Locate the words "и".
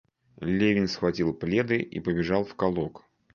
1.77-1.99